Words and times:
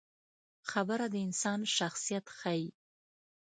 خبره 0.69 1.05
د 1.13 1.15
انسان 1.27 1.59
شخصیت 1.77 2.25
ښيي. 2.37 2.67